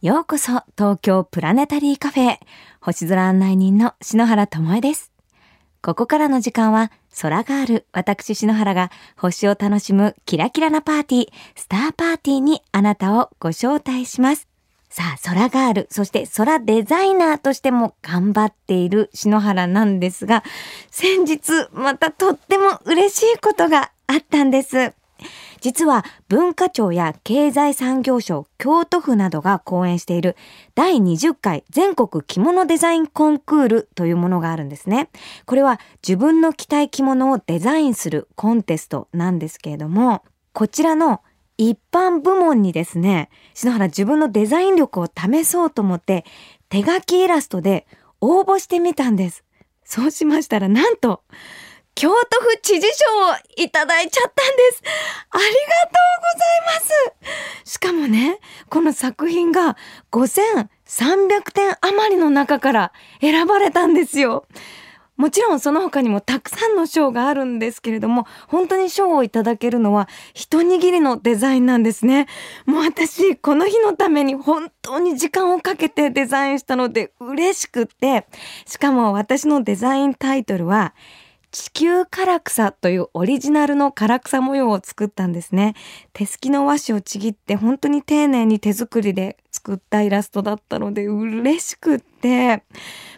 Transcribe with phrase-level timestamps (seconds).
[0.00, 2.36] ようこそ東京プラネタリーカフェ
[2.80, 5.10] 星空案内人の篠原智恵です。
[5.82, 14.46] ここからの時間は空がある私篠原が星を楽しむキラキラなパーティースターパーティーにあなたをご招待します。
[14.88, 20.44] さあ、空ガール、そして空デザイナーとしても頑張っている篠原なんですが、
[20.92, 24.92] 先日またとっても嬉しいことがあったんです。
[25.60, 30.36] 実は文化庁や経済産業省、京都府などが講演している
[30.74, 35.10] 第20回全国着物デザインコンクールというものがあるんですね。
[35.46, 41.22] これは自分の着たい着物をデザインするコンテストなんですけれども、こちらの
[41.56, 46.24] 一般部門にですね、篠原自分のデザイン力を試そうと思って
[46.68, 47.86] 手書きイラストで
[48.20, 49.44] 応募してみたんです。
[49.84, 51.22] そうしましたらなんと
[51.98, 54.82] 京都府知事賞をいただいちゃったんです。
[55.32, 57.72] ありがとうございます。
[57.72, 58.38] しかもね、
[58.70, 59.76] この作品が
[60.12, 64.46] 5300点余りの中から選ばれたんですよ。
[65.16, 72.28] もちろんその他にもたくさんの賞があるんですけれども、本当に賞をいただけるのは一握りのデザインなんですね。
[72.64, 78.28] もう私、この日のために本当に時間をかけてデザインしたので嬉しくって、
[78.66, 80.94] しかも私のデザインタイトルは、
[81.50, 85.74] 地球唐草というオリジナルの唐草模様を作ったんですね。
[86.12, 92.62] 手すきの和紙をちぎって本当に丁寧に手作りで作ったイラストだったので嬉しくって、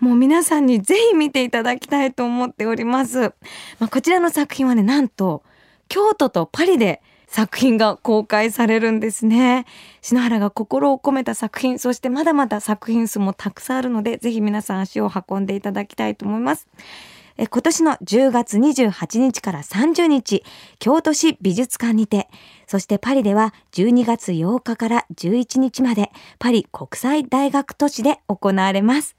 [0.00, 3.34] もう皆さんにぜひ見ていただきたいと思っております。
[3.78, 5.42] まあ、こちらの作品はね、なんと
[5.88, 9.66] 京都とパリで作品が公開されるんですね。
[10.00, 16.68] 篠原が心を込めた作品、そしてまだまだ作品数もたくさんあるので、ぜひ皆さん足を運んでいただきたいと思います。
[17.36, 20.44] え今年の10月28日から30日、
[20.78, 22.28] 京都市美術館にて、
[22.66, 29.16] そしてパリでは12月8日から11日まで、パリ国際大学都市で行われます。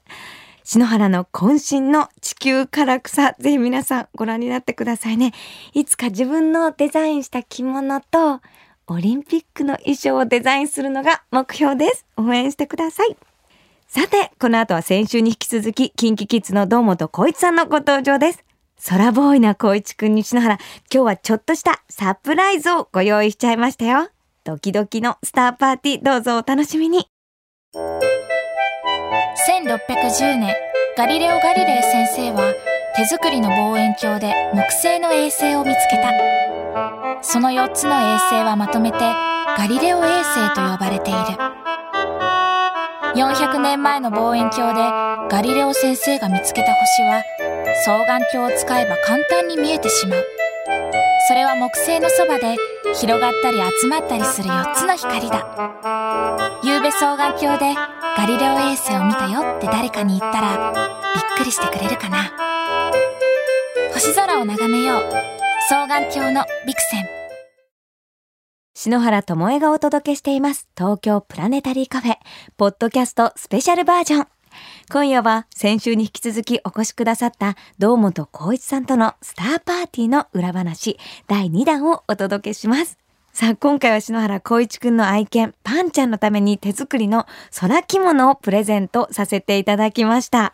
[0.64, 5.32] 篠原の渾身の地球唐草、ぜひ皆さんご覧になってくださいね。
[5.74, 8.40] いつか自分のデザインした着物と、
[8.88, 12.06] オリンピックの衣装をデザインするのが目標です。
[12.16, 13.16] 応援してください。
[13.88, 18.44] さて、この後は先週に引き続き、キンキキッズの堂本光一さんのご登場です。
[18.88, 20.58] 空ボーイな光一くんにしながら、
[20.92, 24.10] 今日はちょっとしたサプライズをご用意しちゃいましたよ。
[24.44, 27.08] ドキドキのスターパーティー、どうぞお楽しみに。
[27.74, 30.54] 1610年、
[30.96, 32.54] ガリレオ・ガリレイ先生は、
[32.96, 36.12] 手作りの望遠鏡で木星の衛星を見つけた。
[37.22, 41.65] その4つの衛星はまとめて、ガリレオ衛星と呼ばれている。
[43.16, 44.82] 400年前の望遠鏡で
[45.30, 47.22] ガリレオ先生が見つけた星は
[47.82, 50.24] 双眼鏡を使えば簡単に見えてしまう。
[51.28, 52.56] それは木星のそばで
[52.94, 55.46] 広がったり集まったりする4つの光だ。
[56.62, 57.74] 夕べ双眼鏡で
[58.18, 60.72] ガリレオ衛星を見たよって誰かに言ったら
[61.14, 62.30] びっくりしてくれるかな。
[63.94, 65.02] 星空を眺めよう。
[65.68, 67.25] 双眼鏡のビクセン。
[68.78, 70.68] 篠原智恵がお届けしています。
[70.76, 72.16] 東京プラネタリーカフェ、
[72.58, 74.26] ポッドキャストスペシャルバージョン。
[74.92, 82.98] 今夜は先週に引き続きお越しくださった堂本光一さんとのスターパーティーの裏話第2弾をお届けします。
[83.32, 87.24] さあ、今回は篠原光一くんの愛犬、パンちゃんのために手作りの
[87.58, 90.52] 空着物をプレゼントさせていただきました。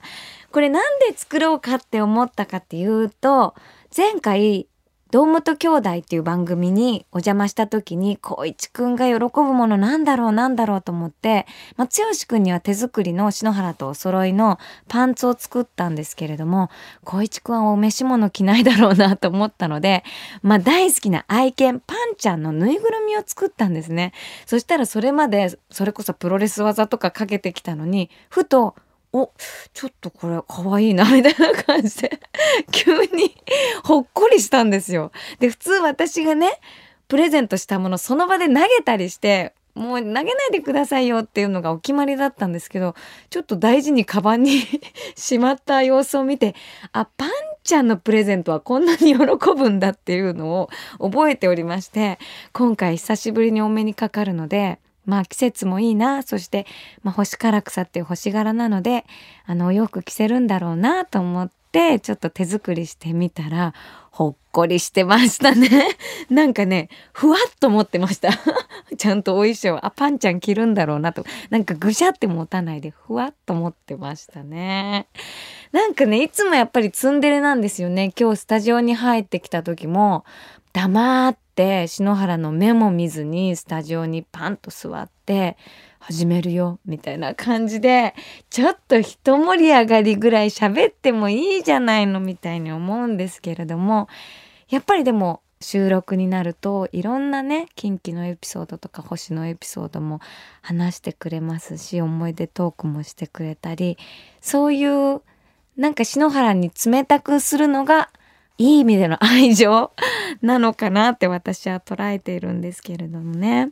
[0.52, 3.56] これなんで作ろうかって思ったかっていうと、
[3.96, 4.68] 前回
[5.12, 11.46] 堂本兄弟っていう番組にお邪魔した時に、光一くんが喜ぶものなんだろうなんだろうと思って、
[11.76, 11.92] まあ、剛
[12.26, 14.58] くんには手作りの篠原とお揃いの
[14.88, 16.70] パンツを作ったんですけれども、
[17.04, 20.02] 光一くんはお召し物着ないだろうなと思ったので、
[20.42, 24.14] まあ、大好きな愛犬パンちゃんのぬいぐるみを作ったんですね。
[24.46, 28.76] そしたらそれまで、それこそプロレス技とかかけてきたのに、ふと、
[29.12, 29.30] お、
[29.74, 32.20] ちょっとこれ可愛いな、みたいな感じで、
[32.72, 33.34] 急に
[33.84, 35.12] ほっこりしたんですよ。
[35.38, 36.60] で、普通私がね、
[37.08, 42.94] プレゼントしたものその場で投げたりして、もう投げないでくださいよっていうのがお決まりだったんですけど、
[43.30, 44.62] ちょっと大事にカバンに
[45.16, 46.54] しまった様子を見て、
[46.92, 47.30] あ、パン
[47.64, 52.18] ちゃんのプレゼントはこんなに喜ぶんだっていうのを覚えておりまして、
[52.52, 56.66] 今回久しぶりにお目にかかるので、まあ季節もいいな、そして、
[57.02, 59.04] まあ、星唐草っていう星柄なので、
[59.46, 63.74] あの、お洋服着せるんだろうなと思って、ちょっと手作りしてみたら、
[64.12, 65.68] ほっこりしてましたね。
[66.28, 68.28] なんかね、ふわっと持ってました。
[68.98, 71.24] ちゃんとお衣装、あ、パンちゃん着るんだろうなと。
[71.48, 75.06] なんかぐしゃって持たないで、ふわっと持ってましたね。
[75.72, 78.12] なんかね、いつもやっぱりツンデレなんですよね。
[78.18, 80.26] 今日スタジオに入ってきた時も、
[80.72, 85.56] 黙って篠原の目も見ずにスタジオにパンと座って
[85.98, 88.14] 始めるよみたいな感じで
[88.50, 94.08] ちょっと一盛り上がりぐらい喋ってもいいじゃないのみたいに思うんですけれども
[94.68, 100.20] やっぱりでも収録になるといろんなね近畿のエピソードとか星のエピソードも
[100.60, 103.96] 話してくれますし思い出トークもしてくれたり
[104.40, 105.22] そういう
[105.76, 108.10] なんか篠原に冷たくするのが
[108.58, 109.92] いい意味での愛情
[110.40, 113.70] なのかなって私は捉えているんですけれどもね。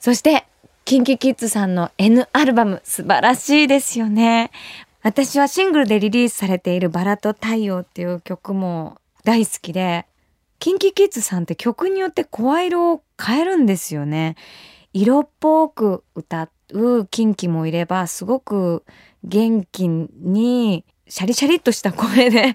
[0.00, 0.46] そして
[0.84, 4.50] キンキキッズさんの N アルバム素晴らしいですよね。
[5.02, 10.06] 私はシングルでリリースされているバラと太陽っていう曲も大好きで、
[10.58, 14.36] キンキキッズさんって曲によって声色を変えるんですよね。
[14.92, 18.84] 色っぽく歌うキンキもいれば、すごく
[19.24, 22.54] 元気にシャリシャリっとした声で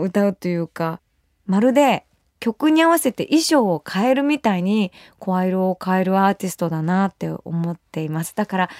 [0.00, 1.00] 歌うというか、
[1.46, 2.06] まるで
[2.38, 8.34] 曲に合わせて衣装を変えるみたいに声色を変えるアーティストだなって思っています。
[8.34, 8.70] だから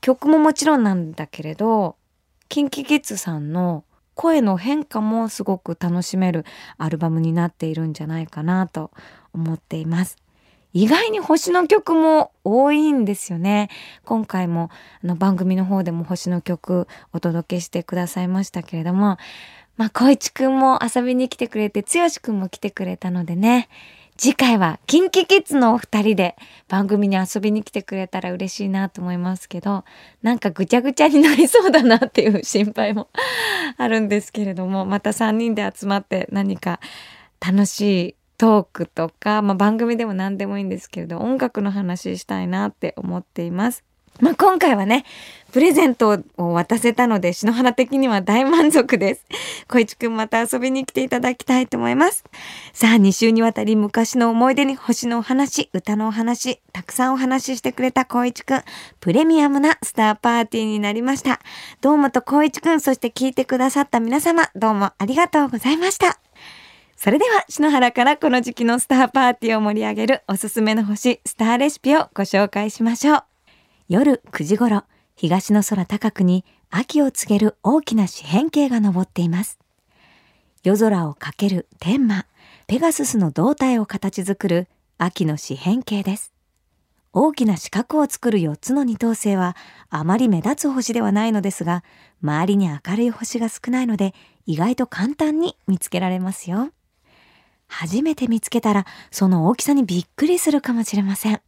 [0.00, 1.96] 曲ももちろんなんだけれど、
[2.48, 3.84] キンキキッズさんの
[4.14, 6.44] 声の変化もすごく楽しめる
[6.76, 8.90] アルバムになっているんじゃないかなと
[9.32, 10.16] 思っています。
[10.74, 13.68] 意外に星の曲も多いんですよね。
[14.04, 14.70] 今回も
[15.04, 19.18] あの番組の方でも星の曲お届けしてくださいましたけれども、
[19.76, 23.68] まあ、小一くんも遊びに来てくれて、つよしくんも来てくれたのでね、
[24.16, 26.36] 次回はキンキキッズのお二人で
[26.68, 29.84] 番組に遊びに来てくれたら嬉しいなと思いますけど、
[30.22, 33.08] なんかぐちゃぐちゃになりそうだなっていう心配も
[33.78, 36.78] あるんですけれども、また3人で集まって何か
[37.40, 37.80] 楽し
[38.10, 43.82] いトークとか、まあ、番組でも何でもいいんですけれど、音楽の話したいなって思っています。
[44.20, 45.04] まあ、今回はね、
[45.52, 49.26] プレゼントを渡せたので、篠原的には大満足です。
[49.68, 52.24] 小市くんまた遊びに来ていただきたいと思います。
[52.72, 58.62] さあ、2週にわたり昔の思い出に星のお話、歌のお話、たくさんお話ししてくれた小市くん、
[59.00, 61.40] プレミアムなスターパーティーになりました。
[61.82, 66.18] どうもと小市くん、そして聞いてくださった皆様、どうもありがとうございました。
[66.96, 73.31] それでは、篠原からこの時期のスターパーティーを盛り上げるおすすめの星、スターレシピをご紹介しましょう。
[73.92, 74.84] 夜9時頃、
[75.16, 79.58] 東の空高くに秋を告げる大きな四辺形が昇っています。
[80.64, 82.24] 夜空をかける天馬、
[82.66, 84.66] ペガススの胴体を形作る
[84.96, 86.32] 秋の四辺形です。
[87.12, 89.58] 大きな四角を作る4つの二等星は
[89.90, 91.84] あまり目立つ星ではないのですが、
[92.22, 94.14] 周りに明るい星が少ないので
[94.46, 96.70] 意外と簡単に見つけられますよ。
[97.68, 101.42] 初めて見つけたらその大きさにびっくりするかもしれません。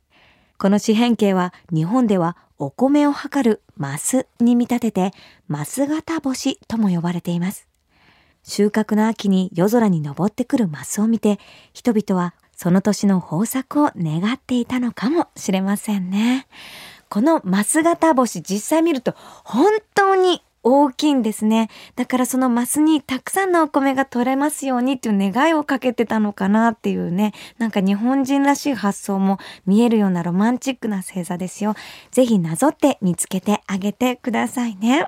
[0.58, 5.10] この四辺形は日本ではお米を測るマスに見立てて
[5.48, 7.68] マス型星とも呼ばれています。
[8.44, 11.38] 収穫の秋に夜空に昇ってくるマスを見て
[11.72, 16.46] 人々はその年の豊作を願っていたのかもしれませんね。
[17.08, 19.14] このマス型星実際見ると
[19.44, 21.68] 本当に大きいんですね。
[21.94, 31.74] だからそのマスにたくさんのお米が取れますようにっていう願いをかけてたのかなっていうね、なんか日本人らしい発想も見えるようなロマンチックな星座ですよ。
[32.10, 35.06] ぜひなぞって見つけてあげてくださいね。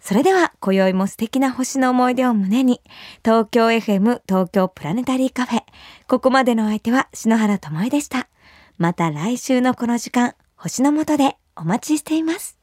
[0.00, 2.80] それでは、今宵も素敵な星の思い出を胸に、
[3.22, 5.62] 東京 FM 東京プラネタリーカフェ。
[6.08, 8.28] ここまでの相手は篠原智恵でした。
[8.78, 12.59] また来週のこの時間、星の下でお待ちしています。